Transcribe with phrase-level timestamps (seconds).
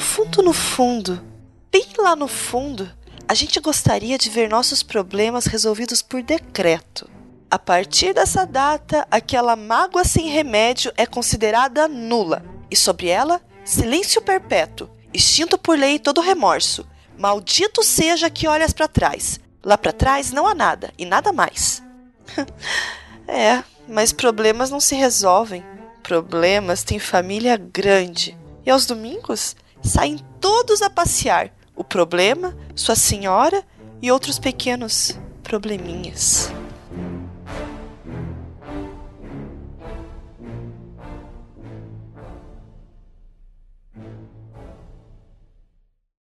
[0.00, 1.22] fundo, no fundo,
[1.70, 2.90] bem lá no fundo,
[3.28, 7.08] a gente gostaria de ver nossos problemas resolvidos por decreto.
[7.50, 14.20] A partir dessa data, aquela mágoa sem remédio é considerada nula, e sobre ela, silêncio
[14.20, 16.86] perpétuo, extinto por lei todo remorso.
[17.16, 19.40] Maldito seja que olhas para trás.
[19.64, 21.82] Lá para trás não há nada, e nada mais.
[23.26, 25.64] é, mas problemas não se resolvem.
[26.02, 28.36] Problemas têm família grande.
[28.64, 31.50] E aos domingos saem todos a passear.
[31.74, 33.62] O problema, sua senhora
[34.02, 36.50] e outros pequenos probleminhas.